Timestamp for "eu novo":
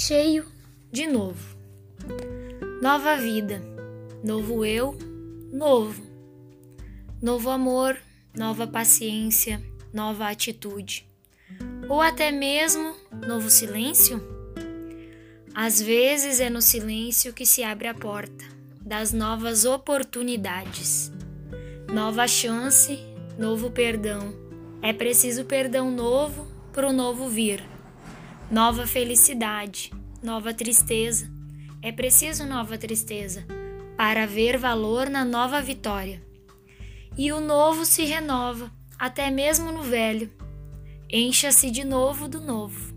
4.64-6.02